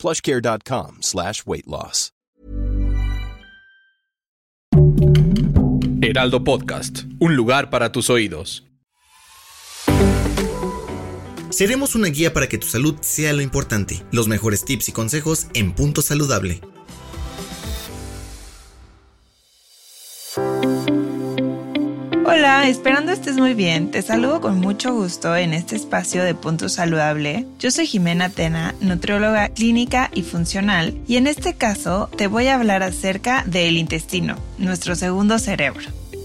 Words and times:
plushcare.com 0.00 0.98
slash 1.00 1.42
weight 1.44 1.66
loss. 1.66 2.12
Heraldo 6.02 6.42
Podcast, 6.42 7.04
un 7.18 7.36
lugar 7.36 7.68
para 7.68 7.92
tus 7.92 8.08
oídos. 8.08 8.64
Seremos 11.50 11.94
una 11.94 12.08
guía 12.08 12.32
para 12.32 12.48
que 12.48 12.58
tu 12.58 12.66
salud 12.66 12.96
sea 13.00 13.32
lo 13.32 13.42
importante. 13.42 14.02
Los 14.10 14.26
mejores 14.26 14.64
tips 14.64 14.88
y 14.88 14.92
consejos 14.92 15.48
en 15.52 15.72
Punto 15.72 16.00
Saludable. 16.00 16.60
Hola, 22.32 22.68
esperando 22.68 23.10
estés 23.10 23.38
muy 23.38 23.54
bien. 23.54 23.90
Te 23.90 24.02
saludo 24.02 24.40
con 24.40 24.60
mucho 24.60 24.94
gusto 24.94 25.34
en 25.34 25.52
este 25.52 25.74
espacio 25.74 26.22
de 26.22 26.36
Punto 26.36 26.68
Saludable. 26.68 27.44
Yo 27.58 27.72
soy 27.72 27.88
Jimena 27.88 28.28
Tena, 28.28 28.72
nutrióloga 28.80 29.48
clínica 29.48 30.12
y 30.14 30.22
funcional, 30.22 30.96
y 31.08 31.16
en 31.16 31.26
este 31.26 31.54
caso 31.54 32.08
te 32.16 32.28
voy 32.28 32.46
a 32.46 32.54
hablar 32.54 32.84
acerca 32.84 33.42
del 33.48 33.76
intestino, 33.76 34.36
nuestro 34.58 34.94
segundo 34.94 35.40
cerebro. 35.40 35.82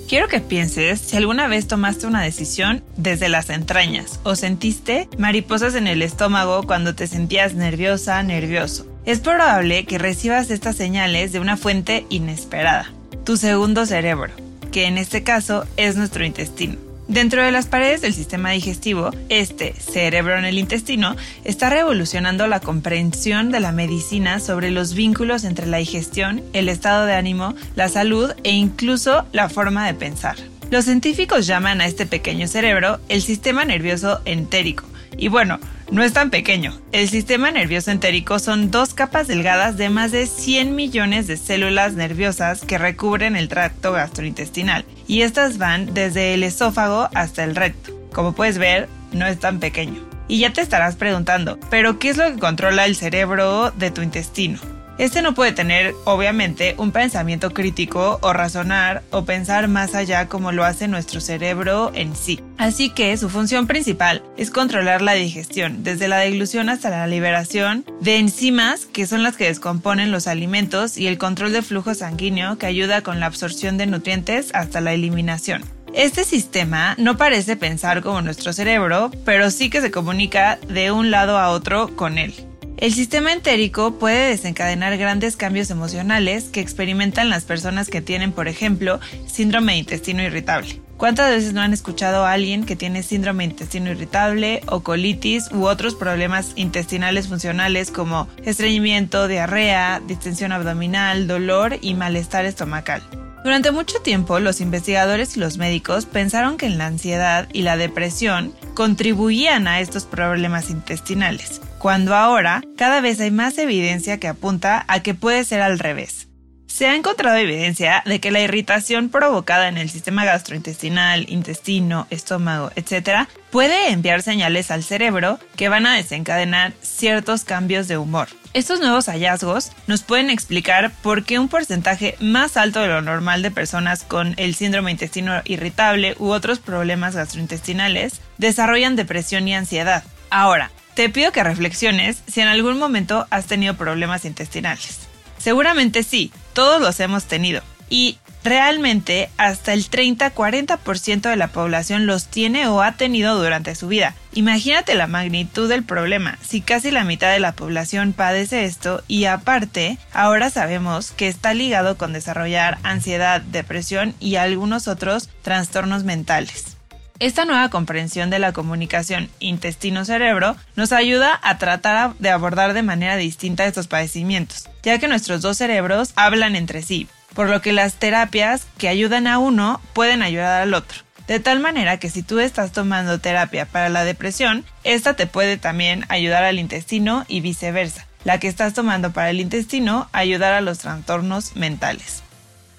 Quiero 0.07 0.27
que 0.27 0.41
pienses 0.41 1.01
si 1.01 1.17
alguna 1.17 1.47
vez 1.47 1.65
tomaste 1.65 2.05
una 2.05 2.21
decisión 2.21 2.83
desde 2.97 3.27
las 3.27 3.49
entrañas 3.49 4.19
o 4.21 4.35
sentiste 4.35 5.09
mariposas 5.17 5.73
en 5.73 5.87
el 5.87 6.03
estómago 6.03 6.67
cuando 6.67 6.93
te 6.93 7.07
sentías 7.07 7.55
nerviosa, 7.55 8.21
nervioso. 8.21 8.85
Es 9.05 9.21
probable 9.21 9.85
que 9.85 9.97
recibas 9.97 10.51
estas 10.51 10.75
señales 10.75 11.31
de 11.31 11.39
una 11.39 11.57
fuente 11.57 12.05
inesperada, 12.09 12.91
tu 13.23 13.37
segundo 13.37 13.87
cerebro 13.87 14.45
que 14.75 14.87
en 14.87 14.97
este 14.97 15.23
caso 15.23 15.63
es 15.77 15.95
nuestro 15.95 16.25
intestino. 16.25 16.75
Dentro 17.07 17.41
de 17.41 17.53
las 17.53 17.65
paredes 17.65 18.01
del 18.01 18.13
sistema 18.13 18.51
digestivo, 18.51 19.11
este 19.29 19.73
cerebro 19.73 20.37
en 20.37 20.43
el 20.43 20.59
intestino 20.59 21.15
está 21.45 21.69
revolucionando 21.69 22.45
la 22.47 22.59
comprensión 22.59 23.53
de 23.53 23.61
la 23.61 23.71
medicina 23.71 24.41
sobre 24.41 24.71
los 24.71 24.93
vínculos 24.93 25.45
entre 25.45 25.65
la 25.65 25.77
digestión, 25.77 26.43
el 26.51 26.67
estado 26.67 27.05
de 27.05 27.13
ánimo, 27.13 27.55
la 27.75 27.87
salud 27.87 28.33
e 28.43 28.51
incluso 28.51 29.25
la 29.31 29.47
forma 29.47 29.87
de 29.87 29.93
pensar. 29.93 30.35
Los 30.71 30.83
científicos 30.83 31.47
llaman 31.47 31.79
a 31.79 31.85
este 31.85 32.05
pequeño 32.05 32.49
cerebro 32.49 32.99
el 33.07 33.21
sistema 33.21 33.63
nervioso 33.63 34.19
entérico. 34.25 34.83
Y 35.15 35.29
bueno, 35.29 35.57
no 35.91 36.03
es 36.03 36.13
tan 36.13 36.29
pequeño. 36.29 36.77
El 36.91 37.09
sistema 37.09 37.51
nervioso 37.51 37.91
entérico 37.91 38.39
son 38.39 38.71
dos 38.71 38.93
capas 38.93 39.27
delgadas 39.27 39.77
de 39.77 39.89
más 39.89 40.11
de 40.11 40.25
100 40.25 40.75
millones 40.75 41.27
de 41.27 41.37
células 41.37 41.93
nerviosas 41.93 42.61
que 42.61 42.77
recubren 42.77 43.35
el 43.35 43.47
tracto 43.47 43.91
gastrointestinal 43.91 44.85
y 45.07 45.21
estas 45.21 45.57
van 45.57 45.93
desde 45.93 46.33
el 46.33 46.43
esófago 46.43 47.09
hasta 47.13 47.43
el 47.43 47.55
recto. 47.55 47.93
Como 48.13 48.33
puedes 48.33 48.57
ver, 48.57 48.87
no 49.11 49.27
es 49.27 49.39
tan 49.39 49.59
pequeño. 49.59 50.01
Y 50.27 50.39
ya 50.39 50.51
te 50.51 50.61
estarás 50.61 50.95
preguntando, 50.95 51.59
¿pero 51.69 51.99
qué 51.99 52.09
es 52.09 52.17
lo 52.17 52.31
que 52.33 52.39
controla 52.39 52.85
el 52.85 52.95
cerebro 52.95 53.71
de 53.71 53.91
tu 53.91 54.01
intestino? 54.01 54.59
Este 54.97 55.21
no 55.21 55.33
puede 55.33 55.51
tener, 55.51 55.93
obviamente, 56.05 56.73
un 56.77 56.93
pensamiento 56.93 57.51
crítico 57.51 58.17
o 58.21 58.31
razonar 58.31 59.03
o 59.11 59.25
pensar 59.25 59.67
más 59.67 59.93
allá 59.93 60.27
como 60.27 60.53
lo 60.53 60.63
hace 60.63 60.87
nuestro 60.87 61.19
cerebro 61.19 61.91
en 61.93 62.15
sí. 62.15 62.39
Así 62.57 62.89
que 62.89 63.17
su 63.17 63.29
función 63.29 63.67
principal 63.67 64.23
es 64.37 64.51
controlar 64.51 65.01
la 65.01 65.11
digestión, 65.11 65.83
desde 65.83 66.07
la 66.07 66.19
deglución 66.19 66.69
hasta 66.69 66.89
la 66.89 67.07
liberación 67.07 67.83
de 67.99 68.19
enzimas, 68.19 68.85
que 68.85 69.05
son 69.05 69.21
las 69.21 69.35
que 69.35 69.47
descomponen 69.47 70.11
los 70.11 70.27
alimentos, 70.27 70.97
y 70.97 71.07
el 71.07 71.17
control 71.17 71.51
de 71.51 71.61
flujo 71.61 71.93
sanguíneo, 71.93 72.57
que 72.57 72.67
ayuda 72.67 73.01
con 73.01 73.19
la 73.19 73.25
absorción 73.25 73.77
de 73.77 73.87
nutrientes 73.87 74.51
hasta 74.53 74.79
la 74.79 74.93
eliminación. 74.93 75.63
Este 75.93 76.23
sistema 76.23 76.95
no 76.97 77.17
parece 77.17 77.57
pensar 77.57 78.01
como 78.01 78.21
nuestro 78.21 78.53
cerebro, 78.53 79.11
pero 79.25 79.51
sí 79.51 79.69
que 79.69 79.81
se 79.81 79.91
comunica 79.91 80.57
de 80.69 80.91
un 80.91 81.11
lado 81.11 81.37
a 81.37 81.49
otro 81.49 81.95
con 81.97 82.17
él. 82.17 82.33
El 82.77 82.93
sistema 82.93 83.31
entérico 83.31 83.97
puede 83.97 84.29
desencadenar 84.29 84.97
grandes 84.97 85.37
cambios 85.37 85.69
emocionales 85.69 86.45
que 86.45 86.59
experimentan 86.59 87.29
las 87.29 87.45
personas 87.45 87.89
que 87.89 88.01
tienen, 88.01 88.33
por 88.33 88.49
ejemplo, 88.49 88.99
síndrome 89.27 89.73
de 89.73 89.79
intestino 89.79 90.21
irritable. 90.21 90.81
¿Cuántas 90.97 91.29
veces 91.29 91.53
no 91.53 91.61
han 91.61 91.73
escuchado 91.73 92.25
a 92.25 92.33
alguien 92.33 92.65
que 92.65 92.75
tiene 92.75 93.01
síndrome 93.01 93.45
de 93.45 93.51
intestino 93.51 93.91
irritable 93.91 94.61
o 94.67 94.81
colitis 94.81 95.49
u 95.51 95.65
otros 95.67 95.95
problemas 95.95 96.51
intestinales 96.55 97.27
funcionales 97.29 97.91
como 97.91 98.27
estreñimiento, 98.43 99.27
diarrea, 99.29 100.01
distensión 100.05 100.51
abdominal, 100.51 101.27
dolor 101.27 101.77
y 101.81 101.93
malestar 101.93 102.45
estomacal? 102.45 103.01
Durante 103.45 103.71
mucho 103.71 103.99
tiempo, 103.99 104.39
los 104.39 104.59
investigadores 104.59 105.37
y 105.37 105.39
los 105.39 105.57
médicos 105.57 106.05
pensaron 106.05 106.57
que 106.57 106.69
la 106.69 106.87
ansiedad 106.87 107.47
y 107.53 107.61
la 107.61 107.77
depresión 107.77 108.53
contribuían 108.73 109.67
a 109.67 109.81
estos 109.81 110.05
problemas 110.05 110.71
intestinales, 110.71 111.61
cuando 111.85 112.15
ahora 112.15 112.63
cada 112.77 112.99
vez 112.99 113.19
hay 113.19 113.29
más 113.29 113.59
evidencia 113.59 114.19
que 114.19 114.27
apunta 114.27 114.85
a 114.87 115.01
que 115.01 115.13
puede 115.13 115.43
ser 115.43 115.61
al 115.61 115.77
revés. 115.77 116.27
Se 116.65 116.87
ha 116.87 116.95
encontrado 116.95 117.37
evidencia 117.37 118.01
de 118.07 118.19
que 118.19 118.31
la 118.31 118.39
irritación 118.39 119.09
provocada 119.09 119.67
en 119.67 119.77
el 119.77 119.91
sistema 119.91 120.25
gastrointestinal, 120.25 121.29
intestino, 121.29 122.07
estómago, 122.09 122.71
etc., 122.75 123.29
puede 123.51 123.91
enviar 123.91 124.23
señales 124.23 124.71
al 124.71 124.83
cerebro 124.83 125.39
que 125.55 125.69
van 125.69 125.85
a 125.85 125.93
desencadenar 125.93 126.73
ciertos 126.81 127.43
cambios 127.43 127.87
de 127.87 127.99
humor. 127.99 128.29
Estos 128.53 128.79
nuevos 128.79 129.05
hallazgos 129.05 129.71
nos 129.85 130.01
pueden 130.01 130.31
explicar 130.31 130.91
por 131.03 131.23
qué 131.23 131.37
un 131.37 131.49
porcentaje 131.49 132.15
más 132.19 132.57
alto 132.57 132.79
de 132.79 132.87
lo 132.87 133.03
normal 133.03 133.43
de 133.43 133.51
personas 133.51 134.01
con 134.01 134.33
el 134.37 134.55
síndrome 134.55 134.89
intestino 134.89 135.43
irritable 135.45 136.15
u 136.17 136.29
otros 136.29 136.57
problemas 136.57 137.15
gastrointestinales 137.15 138.21
desarrollan 138.39 138.95
depresión 138.95 139.47
y 139.47 139.53
ansiedad. 139.53 140.03
Ahora, 140.31 140.71
te 140.95 141.09
pido 141.09 141.31
que 141.31 141.43
reflexiones 141.43 142.23
si 142.25 142.41
en 142.41 142.47
algún 142.47 142.79
momento 142.79 143.27
has 143.29 143.45
tenido 143.45 143.75
problemas 143.75 144.25
intestinales. 144.25 145.01
Seguramente 145.37 146.03
sí, 146.03 146.31
todos 146.53 146.81
los 146.81 146.99
hemos 146.99 147.25
tenido. 147.25 147.61
Y 147.89 148.17
realmente 148.43 149.29
hasta 149.37 149.73
el 149.73 149.89
30-40% 149.89 151.29
de 151.29 151.35
la 151.35 151.49
población 151.49 152.05
los 152.05 152.27
tiene 152.27 152.67
o 152.67 152.81
ha 152.81 152.93
tenido 152.93 153.37
durante 153.37 153.75
su 153.75 153.87
vida. 153.87 154.15
Imagínate 154.33 154.95
la 154.95 155.07
magnitud 155.07 155.69
del 155.69 155.83
problema, 155.83 156.39
si 156.41 156.61
casi 156.61 156.91
la 156.91 157.03
mitad 157.03 157.31
de 157.31 157.39
la 157.39 157.51
población 157.51 158.13
padece 158.13 158.65
esto 158.65 159.03
y 159.07 159.25
aparte, 159.25 159.97
ahora 160.13 160.49
sabemos 160.49 161.11
que 161.11 161.27
está 161.27 161.53
ligado 161.53 161.97
con 161.97 162.13
desarrollar 162.13 162.79
ansiedad, 162.83 163.41
depresión 163.41 164.15
y 164.19 164.37
algunos 164.37 164.87
otros 164.87 165.29
trastornos 165.43 166.03
mentales. 166.03 166.74
Esta 167.19 167.45
nueva 167.45 167.69
comprensión 167.69 168.29
de 168.29 168.39
la 168.39 168.51
comunicación 168.51 169.29
intestino-cerebro 169.39 170.57
nos 170.75 170.91
ayuda 170.91 171.39
a 171.43 171.57
tratar 171.57 172.13
de 172.19 172.29
abordar 172.29 172.73
de 172.73 172.83
manera 172.83 173.15
distinta 173.15 173.65
estos 173.65 173.87
padecimientos, 173.87 174.67
ya 174.83 174.99
que 174.99 175.07
nuestros 175.07 175.41
dos 175.41 175.57
cerebros 175.57 176.11
hablan 176.17 176.57
entre 176.57 176.81
sí, 176.81 177.07
por 177.33 177.49
lo 177.49 177.61
que 177.61 177.71
las 177.71 177.95
terapias 177.95 178.67
que 178.77 178.89
ayudan 178.89 179.27
a 179.27 179.37
uno 179.37 179.79
pueden 179.93 180.23
ayudar 180.23 180.61
al 180.61 180.73
otro. 180.73 180.99
De 181.25 181.39
tal 181.39 181.61
manera 181.61 181.99
que 181.99 182.09
si 182.09 182.21
tú 182.21 182.41
estás 182.41 182.73
tomando 182.73 183.19
terapia 183.19 183.65
para 183.65 183.87
la 183.87 184.03
depresión, 184.03 184.65
esta 184.83 185.15
te 185.15 185.25
puede 185.25 185.55
también 185.55 186.03
ayudar 186.09 186.43
al 186.43 186.59
intestino 186.59 187.23
y 187.29 187.39
viceversa. 187.39 188.07
La 188.25 188.41
que 188.41 188.49
estás 188.49 188.73
tomando 188.73 189.13
para 189.13 189.29
el 189.29 189.39
intestino 189.39 190.09
ayudar 190.11 190.51
a 190.51 190.61
los 190.61 190.79
trastornos 190.79 191.55
mentales. 191.55 192.24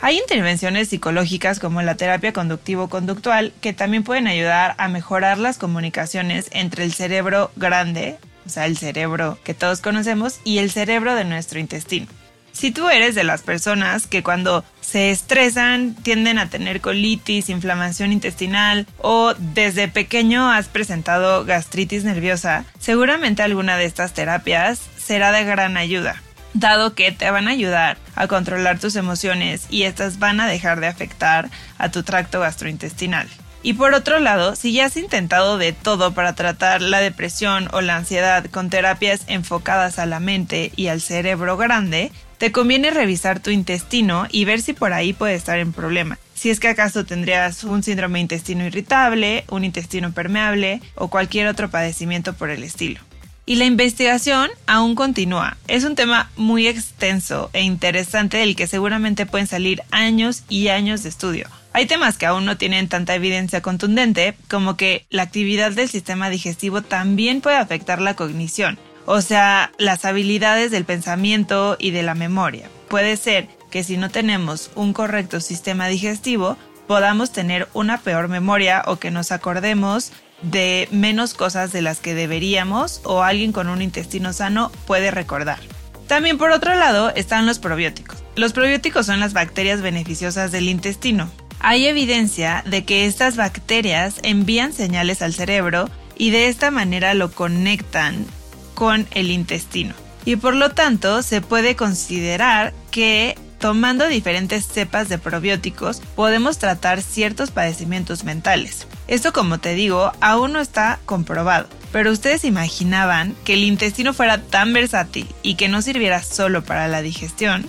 Hay 0.01 0.19
intervenciones 0.19 0.89
psicológicas 0.89 1.59
como 1.59 1.81
la 1.81 1.97
terapia 1.97 2.33
conductivo-conductual 2.33 3.53
que 3.61 3.73
también 3.73 4.05
pueden 4.05 4.27
ayudar 4.27 4.75
a 4.79 4.89
mejorar 4.89 5.39
las 5.39 5.57
comunicaciones 5.57 6.49
entre 6.53 6.85
el 6.85 6.93
cerebro 6.93 7.51
grande, 7.57 8.19
o 8.45 8.51
sea, 8.51 8.67
el 8.67 8.77
cerebro 8.77 9.39
que 9.43 9.55
todos 9.55 9.81
conocemos, 9.81 10.41
y 10.45 10.59
el 10.59 10.71
cerebro 10.71 11.15
de 11.15 11.25
nuestro 11.25 11.59
intestino. 11.59 12.07
Si 12.53 12.71
tú 12.71 12.89
eres 12.89 13.15
de 13.15 13.25
las 13.25 13.43
personas 13.43 14.07
que 14.07 14.23
cuando 14.23 14.65
se 14.81 15.11
estresan 15.11 15.95
tienden 15.95 16.39
a 16.39 16.49
tener 16.49 16.81
colitis, 16.81 17.51
inflamación 17.51 18.13
intestinal 18.13 18.87
o 18.99 19.35
desde 19.35 19.89
pequeño 19.89 20.51
has 20.51 20.69
presentado 20.69 21.45
gastritis 21.45 22.05
nerviosa, 22.05 22.65
seguramente 22.79 23.43
alguna 23.43 23.77
de 23.77 23.85
estas 23.85 24.15
terapias 24.15 24.81
será 24.97 25.33
de 25.33 25.45
gran 25.45 25.77
ayuda 25.77 26.23
dado 26.61 26.95
que 26.95 27.13
te 27.13 27.31
van 27.31 27.49
a 27.49 27.53
ayudar 27.53 27.99
a 28.15 28.27
controlar 28.27 28.79
tus 28.79 28.97
emociones 28.97 29.67
y 29.71 29.83
estas 29.83 30.19
van 30.19 30.41
a 30.41 30.47
dejar 30.47 30.81
de 30.81 30.87
afectar 30.87 31.51
a 31.79 31.91
tu 31.91 32.03
tracto 32.03 32.41
gastrointestinal. 32.41 33.29
Y 33.63 33.75
por 33.75 33.95
otro 33.95 34.21
lado, 34.21 34.55
si 34.55 34.73
ya 34.73 34.87
has 34.87 34.97
intentado 34.97 35.59
de 35.59 35.73
todo 35.73 36.15
para 36.15 36.35
tratar 36.35 36.83
la 36.83 37.01
depresión 37.01 37.69
o 37.73 37.81
la 37.81 37.97
ansiedad 37.97 38.47
con 38.47 38.71
terapias 38.71 39.23
enfocadas 39.27 39.99
a 39.99 40.07
la 40.07 40.21
mente 40.21 40.71
y 40.77 40.87
al 40.87 41.01
cerebro 41.01 41.57
grande, 41.57 42.13
te 42.39 42.53
conviene 42.53 42.91
revisar 42.91 43.41
tu 43.41 43.51
intestino 43.51 44.27
y 44.31 44.45
ver 44.45 44.61
si 44.61 44.73
por 44.73 44.93
ahí 44.93 45.13
puede 45.13 45.35
estar 45.35 45.59
en 45.59 45.73
problema. 45.73 46.19
Si 46.35 46.51
es 46.51 46.61
que 46.61 46.69
acaso 46.69 47.05
tendrías 47.05 47.65
un 47.65 47.83
síndrome 47.83 48.19
de 48.19 48.23
intestino 48.23 48.65
irritable, 48.65 49.45
un 49.49 49.65
intestino 49.65 50.13
permeable 50.13 50.81
o 50.95 51.09
cualquier 51.09 51.49
otro 51.49 51.71
padecimiento 51.71 52.35
por 52.35 52.51
el 52.51 52.63
estilo. 52.63 53.01
Y 53.49 53.55
la 53.55 53.65
investigación 53.65 54.51
aún 54.67 54.97
continúa. 54.97 55.57
Es 55.69 55.85
un 55.85 55.95
tema 55.95 56.33
muy 56.37 56.67
extenso 56.67 57.49
e 57.53 57.63
interesante 57.63 58.39
del 58.39 58.57
que 58.57 58.67
seguramente 58.67 59.25
pueden 59.25 59.47
salir 59.47 59.83
años 59.93 60.43
y 60.49 60.67
años 60.67 61.05
de 61.05 61.11
estudio. 61.11 61.47
Hay 61.73 61.87
temas 61.87 62.19
que 62.19 62.27
aún 62.27 62.45
no 62.45 62.57
tienen 62.57 62.89
tanta 62.89 63.15
evidencia 63.15 63.63
contundente, 63.63 64.35
como 64.49 64.77
que 64.77 65.07
la 65.11 65.23
actividad 65.23 65.71
del 65.71 65.89
sistema 65.89 66.29
digestivo 66.29 66.83
también 66.83 67.41
puede 67.41 67.59
afectar 67.59 68.01
la 68.01 68.17
cognición, 68.17 68.81
o 69.05 69.21
sea, 69.21 69.71
las 69.79 70.05
habilidades 70.05 70.73
del 70.73 70.85
pensamiento 70.85 71.77
y 71.79 71.93
de 71.93 72.03
la 72.03 72.15
memoria. 72.15 72.69
Puede 72.89 73.17
ser 73.17 73.47
que 73.71 73.85
si 73.85 73.97
no 73.97 74.11
tenemos 74.11 74.73
un 74.75 74.93
correcto 74.93 75.41
sistema 75.41 75.87
digestivo, 75.87 76.57
podamos 76.89 77.31
tener 77.31 77.69
una 77.75 77.99
peor 77.99 78.27
memoria 78.27 78.83
o 78.87 78.97
que 78.97 79.13
nos 79.13 79.31
acordemos 79.31 80.13
de 80.43 80.89
menos 80.91 81.35
cosas 81.35 81.73
de 81.73 81.83
las 81.83 82.01
que 82.01 82.15
deberíamos 82.15 83.01
o 83.05 83.23
alguien 83.23 83.53
con 83.53 83.69
un 83.69 83.83
intestino 83.83 84.33
sano 84.33 84.71
puede 84.87 85.11
recordar. 85.11 85.59
También 86.07 86.39
por 86.39 86.51
otro 86.51 86.75
lado 86.75 87.13
están 87.15 87.47
los 87.47 87.59
probióticos. 87.59 88.23
Los 88.37 88.53
probióticos 88.53 89.07
son 89.07 89.21
las 89.21 89.33
bacterias 89.33 89.81
beneficiosas 89.81 90.53
del 90.53 90.69
intestino. 90.69 91.29
Hay 91.59 91.87
evidencia 91.87 92.63
de 92.67 92.85
que 92.85 93.07
estas 93.07 93.37
bacterias 93.37 94.17
envían 94.23 94.73
señales 94.73 95.23
al 95.23 95.33
cerebro 95.33 95.89
y 96.17 96.31
de 96.31 96.49
esta 96.49 96.71
manera 96.71 97.15
lo 97.15 97.33
conectan 97.33 98.27
con 98.75 99.07
el 99.13 99.31
intestino. 99.31 99.95
Y 100.25 100.37
por 100.37 100.55
lo 100.55 100.71
tanto 100.71 101.23
se 101.23 101.41
puede 101.41 101.77
considerar 101.77 102.75
que 102.91 103.37
tomando 103.59 104.09
diferentes 104.09 104.67
cepas 104.67 105.09
de 105.09 105.19
probióticos 105.19 106.03
podemos 106.15 106.59
tratar 106.59 107.03
ciertos 107.03 107.51
padecimientos 107.51 108.25
mentales. 108.25 108.87
Esto, 109.09 109.33
como 109.33 109.59
te 109.59 109.75
digo, 109.75 110.13
aún 110.21 110.53
no 110.53 110.61
está 110.61 110.99
comprobado. 111.07 111.69
Pero 111.93 112.11
ustedes 112.11 112.45
imaginaban 112.45 113.35
que 113.45 113.55
el 113.55 113.65
intestino 113.65 114.13
fuera 114.13 114.43
tan 114.43 114.73
versátil 114.73 115.27
y 115.43 115.55
que 115.55 115.69
no 115.69 115.81
sirviera 115.83 116.23
solo 116.23 116.65
para 116.65 116.89
la 116.89 117.03
digestión. 117.03 117.67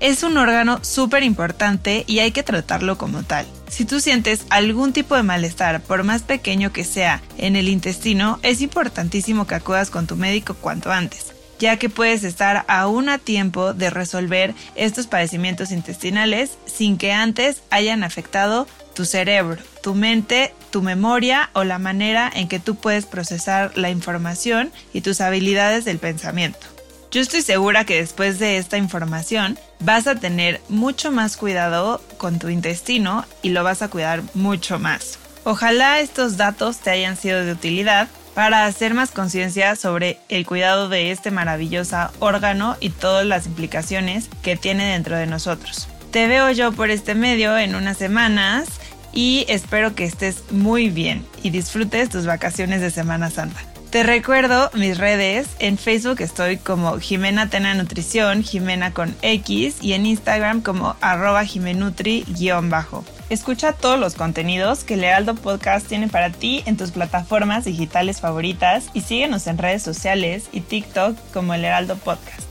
Es 0.00 0.22
un 0.22 0.36
órgano 0.36 0.80
súper 0.82 1.22
importante 1.22 2.04
y 2.06 2.18
hay 2.18 2.32
que 2.32 2.42
tratarlo 2.42 2.98
como 2.98 3.22
tal. 3.22 3.46
Si 3.68 3.84
tú 3.84 4.00
sientes 4.00 4.44
algún 4.50 4.92
tipo 4.92 5.16
de 5.16 5.22
malestar, 5.22 5.80
por 5.80 6.04
más 6.04 6.22
pequeño 6.22 6.72
que 6.72 6.84
sea, 6.84 7.22
en 7.38 7.56
el 7.56 7.68
intestino, 7.68 8.38
es 8.42 8.60
importantísimo 8.60 9.46
que 9.46 9.54
acudas 9.54 9.90
con 9.90 10.06
tu 10.06 10.16
médico 10.16 10.54
cuanto 10.54 10.92
antes 10.92 11.33
ya 11.64 11.78
que 11.78 11.88
puedes 11.88 12.24
estar 12.24 12.66
aún 12.68 13.08
a 13.08 13.16
tiempo 13.16 13.72
de 13.72 13.88
resolver 13.88 14.54
estos 14.74 15.06
padecimientos 15.06 15.70
intestinales 15.70 16.58
sin 16.66 16.98
que 16.98 17.10
antes 17.10 17.62
hayan 17.70 18.04
afectado 18.04 18.66
tu 18.94 19.06
cerebro, 19.06 19.62
tu 19.82 19.94
mente, 19.94 20.52
tu 20.70 20.82
memoria 20.82 21.48
o 21.54 21.64
la 21.64 21.78
manera 21.78 22.30
en 22.34 22.48
que 22.48 22.60
tú 22.60 22.74
puedes 22.74 23.06
procesar 23.06 23.78
la 23.78 23.88
información 23.88 24.72
y 24.92 25.00
tus 25.00 25.22
habilidades 25.22 25.86
del 25.86 25.96
pensamiento. 25.96 26.66
Yo 27.10 27.22
estoy 27.22 27.40
segura 27.40 27.86
que 27.86 27.96
después 27.96 28.38
de 28.38 28.58
esta 28.58 28.76
información 28.76 29.58
vas 29.80 30.06
a 30.06 30.16
tener 30.16 30.60
mucho 30.68 31.12
más 31.12 31.38
cuidado 31.38 32.02
con 32.18 32.38
tu 32.38 32.50
intestino 32.50 33.24
y 33.40 33.48
lo 33.48 33.64
vas 33.64 33.80
a 33.80 33.88
cuidar 33.88 34.22
mucho 34.34 34.78
más. 34.78 35.18
Ojalá 35.44 36.00
estos 36.00 36.36
datos 36.36 36.80
te 36.80 36.90
hayan 36.90 37.16
sido 37.16 37.42
de 37.42 37.52
utilidad 37.52 38.08
para 38.34 38.66
hacer 38.66 38.94
más 38.94 39.10
conciencia 39.10 39.76
sobre 39.76 40.18
el 40.28 40.44
cuidado 40.44 40.88
de 40.88 41.10
este 41.10 41.30
maravilloso 41.30 42.10
órgano 42.18 42.76
y 42.80 42.90
todas 42.90 43.24
las 43.24 43.46
implicaciones 43.46 44.28
que 44.42 44.56
tiene 44.56 44.92
dentro 44.92 45.16
de 45.16 45.26
nosotros. 45.26 45.88
Te 46.10 46.26
veo 46.26 46.50
yo 46.50 46.72
por 46.72 46.90
este 46.90 47.14
medio 47.14 47.56
en 47.56 47.74
unas 47.74 47.96
semanas 47.96 48.68
y 49.12 49.46
espero 49.48 49.94
que 49.94 50.04
estés 50.04 50.50
muy 50.50 50.90
bien 50.90 51.24
y 51.42 51.50
disfrutes 51.50 52.08
tus 52.08 52.26
vacaciones 52.26 52.80
de 52.80 52.90
Semana 52.90 53.30
Santa. 53.30 53.73
Te 53.94 54.02
recuerdo 54.02 54.72
mis 54.74 54.98
redes, 54.98 55.46
en 55.60 55.78
Facebook 55.78 56.20
estoy 56.20 56.56
como 56.56 56.98
Jimena 56.98 57.48
Tena 57.48 57.74
Nutrición, 57.74 58.42
Jimena 58.42 58.92
con 58.92 59.14
X 59.22 59.76
y 59.80 59.92
en 59.92 60.04
Instagram 60.04 60.62
como 60.62 60.96
arroba 61.00 61.44
jimenutri-bajo. 61.44 63.04
Escucha 63.30 63.72
todos 63.72 64.00
los 64.00 64.16
contenidos 64.16 64.82
que 64.82 64.94
el 64.94 65.04
Heraldo 65.04 65.36
Podcast 65.36 65.86
tiene 65.86 66.08
para 66.08 66.30
ti 66.30 66.64
en 66.66 66.76
tus 66.76 66.90
plataformas 66.90 67.66
digitales 67.66 68.20
favoritas 68.20 68.86
y 68.94 69.02
síguenos 69.02 69.46
en 69.46 69.58
redes 69.58 69.84
sociales 69.84 70.48
y 70.50 70.62
TikTok 70.62 71.16
como 71.32 71.54
el 71.54 71.64
Heraldo 71.64 71.94
Podcast. 71.94 72.42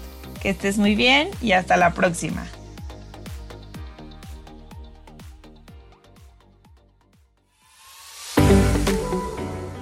Que 0.42 0.50
estés 0.50 0.78
muy 0.78 0.96
bien 0.96 1.28
y 1.42 1.52
hasta 1.52 1.76
la 1.76 1.94
próxima. 1.94 2.48